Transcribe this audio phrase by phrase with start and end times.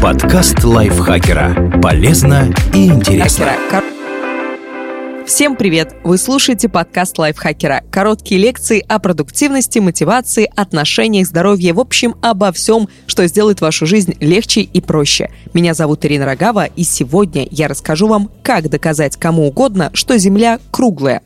[0.00, 1.78] Подкаст лайфхакера.
[1.82, 3.52] Полезно и интересно.
[5.26, 5.94] Всем привет!
[6.04, 7.84] Вы слушаете подкаст лайфхакера.
[7.90, 14.16] Короткие лекции о продуктивности, мотивации, отношениях, здоровье, в общем, обо всем, что сделает вашу жизнь
[14.20, 15.30] легче и проще.
[15.52, 20.60] Меня зовут Ирина Рогава, и сегодня я расскажу вам, как доказать кому угодно, что Земля
[20.70, 21.20] круглая.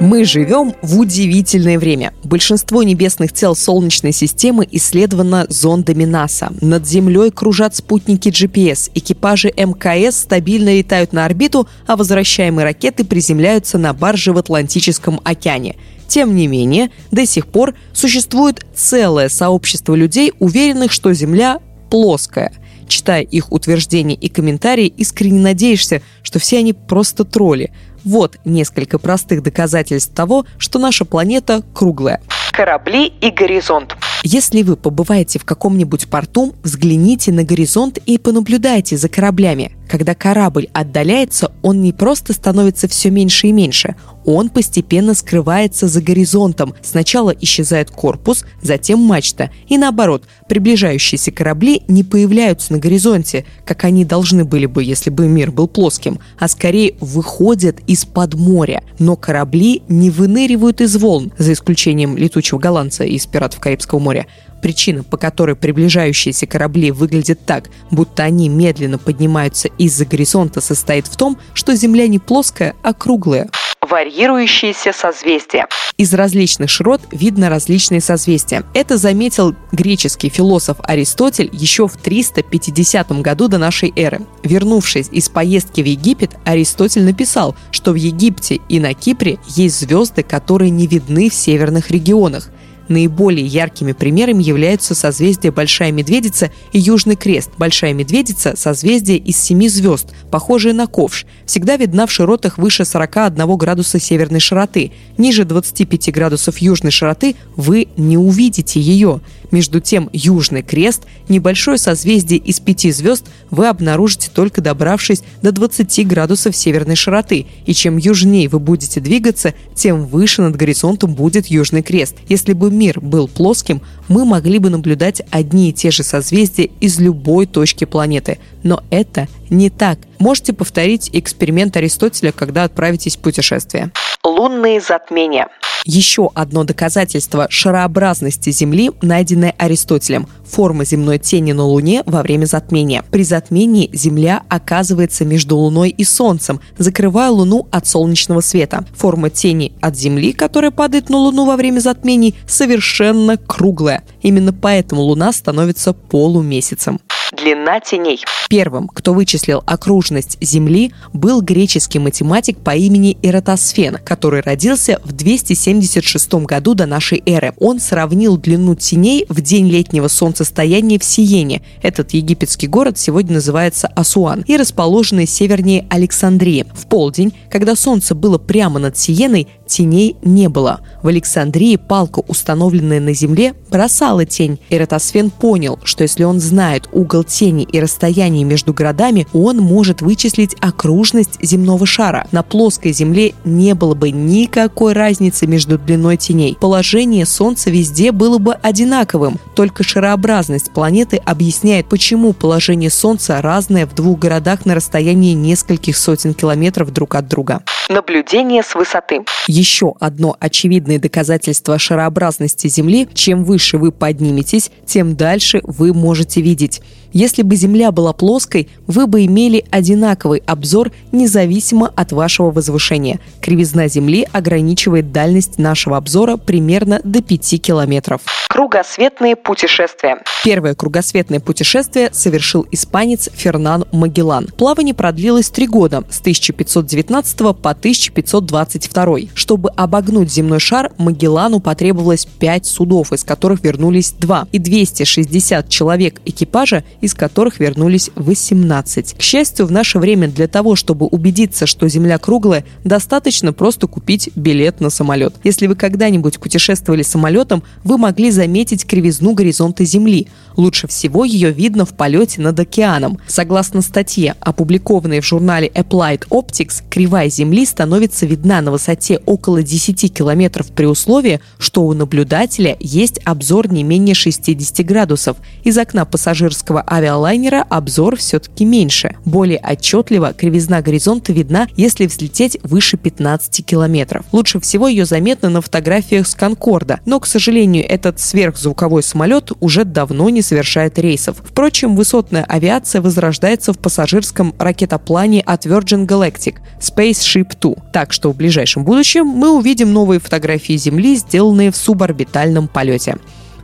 [0.00, 2.14] Мы живем в удивительное время.
[2.24, 6.54] Большинство небесных тел Солнечной системы исследовано зондами НАСА.
[6.62, 8.90] Над Землей кружат спутники GPS.
[8.94, 15.76] Экипажи МКС стабильно летают на орбиту, а возвращаемые ракеты приземляются на барже в Атлантическом океане.
[16.08, 21.60] Тем не менее, до сих пор существует целое сообщество людей, уверенных, что Земля
[21.90, 22.54] плоская.
[22.88, 27.70] Читая их утверждения и комментарии, искренне надеешься, что все они просто тролли–
[28.04, 32.20] вот несколько простых доказательств того, что наша планета круглая.
[32.52, 33.96] Корабли и горизонт.
[34.22, 39.76] Если вы побываете в каком-нибудь порту, взгляните на горизонт и понаблюдайте за кораблями.
[39.90, 46.00] Когда корабль отдаляется, он не просто становится все меньше и меньше, он постепенно скрывается за
[46.00, 46.74] горизонтом.
[46.80, 49.50] Сначала исчезает корпус, затем мачта.
[49.66, 55.26] И наоборот, приближающиеся корабли не появляются на горизонте, как они должны были бы, если бы
[55.26, 58.84] мир был плоским, а скорее выходят из-под моря.
[59.00, 64.26] Но корабли не выныривают из волн, за исключением летучего голландца из «Пиратов Карибского моря».
[64.62, 71.16] Причина, по которой приближающиеся корабли выглядят так, будто они медленно поднимаются из-за горизонта, состоит в
[71.16, 73.48] том, что Земля не плоская, а круглая
[73.90, 75.66] варьирующиеся созвездия.
[75.96, 78.62] Из различных широт видно различные созвездия.
[78.74, 84.20] Это заметил греческий философ Аристотель еще в 350 году до нашей эры.
[84.42, 90.22] Вернувшись из поездки в Египет, Аристотель написал, что в Египте и на Кипре есть звезды,
[90.22, 92.50] которые не видны в северных регионах.
[92.90, 97.50] Наиболее яркими примерами являются созвездие Большая Медведица и Южный Крест.
[97.56, 103.56] Большая Медведица– созвездие из семи звезд, похожее на ковш, всегда видна в широтах выше 41
[103.56, 104.90] градуса северной широты.
[105.18, 109.20] Ниже 25 градусов южной широты вы не увидите ее.
[109.50, 116.06] Между тем, Южный Крест, небольшое созвездие из пяти звезд, вы обнаружите только добравшись до 20
[116.06, 117.46] градусов северной широты.
[117.66, 122.16] И чем южнее вы будете двигаться, тем выше над горизонтом будет Южный Крест.
[122.28, 126.98] Если бы мир был плоским, мы могли бы наблюдать одни и те же созвездия из
[126.98, 128.38] любой точки планеты.
[128.62, 129.98] Но это не так.
[130.18, 133.90] Можете повторить эксперимент Аристотеля, когда отправитесь в путешествие.
[134.24, 135.48] Лунные затмения.
[135.84, 143.04] Еще одно доказательство шарообразности Земли, найденное Аристотелем– форма земной тени на Луне во время затмения.
[143.10, 148.84] При затмении Земля оказывается между Луной и Солнцем, закрывая Луну от солнечного света.
[148.94, 154.02] Форма тени от Земли, которая падает на Луну во время затмений, совершенно круглая.
[154.22, 157.00] Именно поэтому Луна становится полумесяцем.
[157.40, 158.22] Длина теней.
[158.50, 166.34] Первым, кто вычислил окружность Земли, был греческий математик по имени Эратосфен, который родился в 276
[166.44, 167.54] году до нашей эры.
[167.58, 171.62] Он сравнил длину теней в день летнего солнцестояния в Сиене.
[171.82, 176.66] Этот египетский город сегодня называется Асуан и расположенный севернее Александрии.
[176.74, 180.80] В полдень, когда солнце было прямо над Сиеной, теней не было.
[181.02, 184.58] В Александрии палка, установленная на земле, бросала тень.
[184.68, 190.56] Эратосфен понял, что если он знает угол тени и расстояние между городами, он может вычислить
[190.60, 192.26] окружность земного шара.
[192.32, 196.56] На плоской земле не было бы никакой разницы между длиной теней.
[196.60, 203.94] Положение Солнца везде было бы одинаковым, только шарообразность планеты объясняет, почему положение Солнца разное в
[203.94, 207.62] двух городах на расстоянии нескольких сотен километров друг от друга.
[207.88, 209.24] Наблюдение с высоты.
[209.46, 216.80] Еще одно очевидное доказательство шарообразности Земли– чем выше вы подниметесь, тем дальше вы можете видеть.
[217.12, 223.18] Если бы Земля была плоской, вы бы имели одинаковый обзор независимо от вашего возвышения.
[223.40, 228.22] Кривизна Земли ограничивает дальность нашего обзора примерно до 5 километров.
[228.48, 230.18] Кругосветные путешествия.
[230.44, 234.46] Первое кругосветное путешествие совершил испанец Фернан Магеллан.
[234.56, 239.18] Плавание продлилось три года, с 1519 по 1522.
[239.34, 246.20] Чтобы обогнуть земной шар, Магеллану потребовалось пять судов, из которых вернулись два, и 260 человек
[246.24, 249.14] экипажа из которых вернулись 18.
[249.14, 254.30] К счастью, в наше время для того, чтобы убедиться, что Земля круглая, достаточно просто купить
[254.34, 255.34] билет на самолет.
[255.44, 260.28] Если вы когда-нибудь путешествовали самолетом, вы могли заметить кривизну горизонта Земли.
[260.56, 263.18] Лучше всего ее видно в полете над океаном.
[263.26, 270.12] Согласно статье, опубликованной в журнале Applied Optics, кривая Земли становится видна на высоте около 10
[270.12, 275.36] километров при условии, что у наблюдателя есть обзор не менее 60 градусов.
[275.64, 279.16] Из окна пассажирского авиалайнера обзор все-таки меньше.
[279.24, 284.24] Более отчетливо кривизна горизонта видна, если взлететь выше 15 километров.
[284.32, 289.84] Лучше всего ее заметно на фотографиях с Конкорда, но, к сожалению, этот сверхзвуковой самолет уже
[289.84, 291.36] давно не совершает рейсов.
[291.44, 297.78] Впрочем, высотная авиация возрождается в пассажирском ракетоплане от Virgin Galactic Spaceship Two.
[297.92, 303.16] Так что в ближайшем будущем мы увидим новые фотографии Земли, сделанные в суборбитальном полете.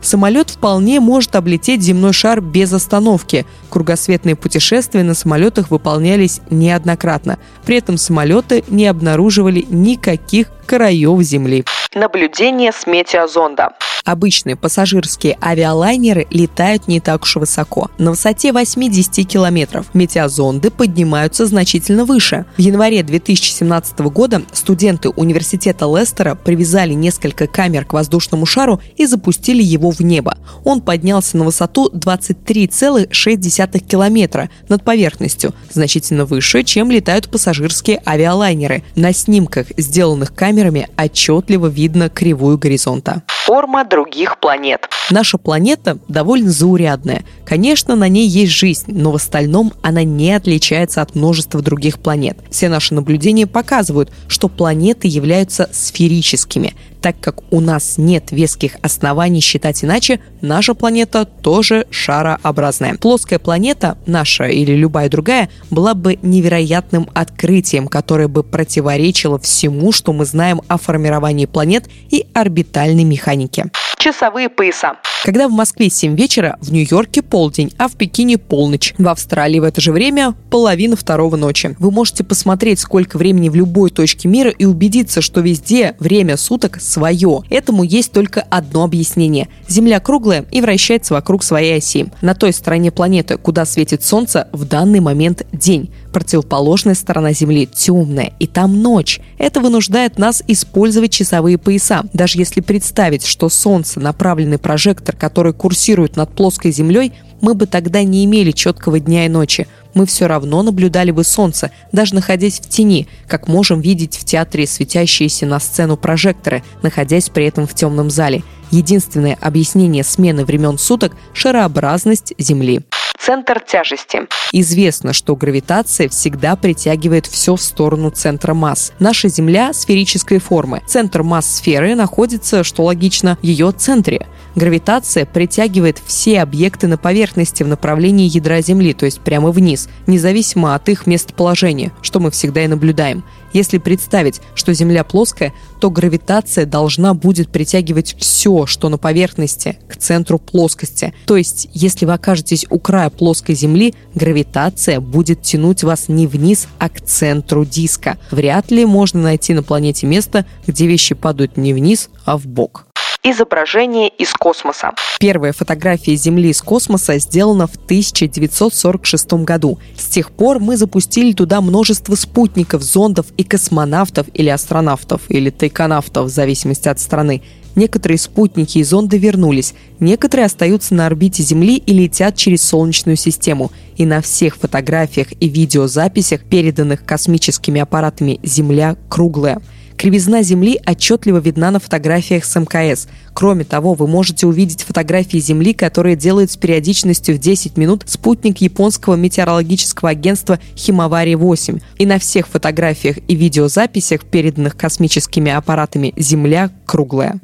[0.06, 3.44] Самолет вполне может облететь земной шар без остановки.
[3.70, 7.40] Кругосветные путешествия на самолетах выполнялись неоднократно.
[7.64, 11.64] При этом самолеты не обнаруживали никаких краев Земли.
[11.92, 13.70] Наблюдение с метеозонда.
[14.06, 17.90] Обычные пассажирские авиалайнеры летают не так уж высоко.
[17.98, 19.86] На высоте 80 километров.
[19.94, 22.46] Метеозонды поднимаются значительно выше.
[22.56, 29.60] В январе 2017 года студенты университета Лестера привязали несколько камер к воздушному шару и запустили
[29.60, 30.38] его в небо.
[30.62, 38.84] Он поднялся на высоту 23,6 километра над поверхностью, значительно выше, чем летают пассажирские авиалайнеры.
[38.94, 44.90] На снимках, сделанных камерами, отчетливо видно кривую горизонта форма других планет.
[45.10, 47.24] Наша планета довольно заурядная.
[47.46, 52.36] Конечно, на ней есть жизнь, но в остальном она не отличается от множества других планет.
[52.50, 56.74] Все наши наблюдения показывают, что планеты являются сферическими.
[57.00, 62.96] Так как у нас нет веских оснований считать иначе, наша планета тоже шарообразная.
[62.96, 70.12] Плоская планета, наша или любая другая, была бы невероятным открытием, которое бы противоречило всему, что
[70.12, 73.70] мы знаем о формировании планет и орбитальной механике.
[74.06, 74.92] Часовые пояса.
[75.24, 78.94] Когда в Москве 7 вечера, в Нью-Йорке полдень, а в Пекине полночь.
[78.96, 81.74] В Австралии в это же время половина второго ночи.
[81.80, 86.80] Вы можете посмотреть, сколько времени в любой точке мира и убедиться, что везде время суток
[86.80, 87.42] свое.
[87.50, 89.48] Этому есть только одно объяснение.
[89.66, 92.06] Земля круглая и вращается вокруг своей оси.
[92.20, 98.32] На той стороне планеты, куда светит Солнце, в данный момент день противоположная сторона Земли темная,
[98.38, 99.20] и там ночь.
[99.36, 102.04] Это вынуждает нас использовать часовые пояса.
[102.14, 108.02] Даже если представить, что Солнце направленный прожектор, который курсирует над плоской Землей, мы бы тогда
[108.02, 109.68] не имели четкого дня и ночи.
[109.92, 114.66] Мы все равно наблюдали бы Солнце, даже находясь в тени, как можем видеть в театре
[114.66, 118.42] светящиеся на сцену прожекторы, находясь при этом в темном зале.
[118.70, 122.80] Единственное объяснение смены времен суток– шарообразность Земли
[123.26, 124.20] центр тяжести.
[124.52, 128.92] Известно, что гравитация всегда притягивает все в сторону центра масс.
[129.00, 130.80] Наша Земля сферической формы.
[130.86, 134.28] Центр масс сферы находится, что логично, в ее центре.
[134.54, 140.76] Гравитация притягивает все объекты на поверхности в направлении ядра Земли, то есть прямо вниз, независимо
[140.76, 143.24] от их местоположения, что мы всегда и наблюдаем.
[143.52, 149.96] Если представить, что Земля плоская, то гравитация должна будет притягивать все, что на поверхности, к
[149.96, 151.14] центру плоскости.
[151.26, 156.68] То есть, если вы окажетесь у края плоской Земли, гравитация будет тянуть вас не вниз,
[156.78, 158.18] а к центру диска.
[158.30, 162.85] Вряд ли можно найти на планете место, где вещи падают не вниз, а в бок
[163.30, 164.92] изображение из космоса.
[165.18, 169.78] Первая фотография Земли из космоса сделана в 1946 году.
[169.98, 176.26] С тех пор мы запустили туда множество спутников, зондов и космонавтов или астронавтов, или тайконавтов,
[176.26, 177.42] в зависимости от страны.
[177.74, 183.72] Некоторые спутники и зонды вернулись, некоторые остаются на орбите Земли и летят через Солнечную систему.
[183.96, 189.60] И на всех фотографиях и видеозаписях, переданных космическими аппаратами, Земля круглая–
[189.96, 193.08] Кривизна Земли отчетливо видна на фотографиях с МКС.
[193.32, 198.58] Кроме того, вы можете увидеть фотографии Земли, которые делает с периодичностью в 10 минут спутник
[198.58, 201.82] японского метеорологического агентства Химавари-8.
[201.98, 207.40] И на всех фотографиях и видеозаписях, переданных космическими аппаратами, Земля круглая.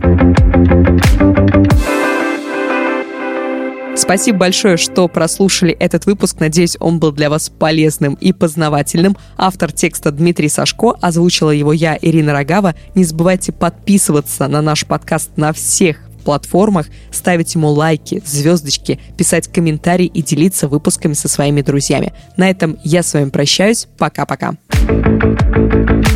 [3.95, 6.41] Спасибо большое, что прослушали этот выпуск.
[6.41, 9.17] Надеюсь, он был для вас полезным и познавательным.
[9.37, 12.75] Автор текста Дмитрий Сашко, озвучила его я, Ирина Рогава.
[12.95, 20.07] Не забывайте подписываться на наш подкаст на всех платформах, ставить ему лайки, звездочки, писать комментарии
[20.07, 22.13] и делиться выпусками со своими друзьями.
[22.37, 23.89] На этом я с вами прощаюсь.
[23.99, 24.55] Пока-пока.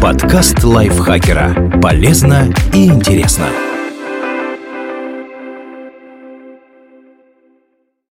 [0.01, 1.81] Подкаст лайфхакера.
[1.83, 3.49] Полезно и интересно.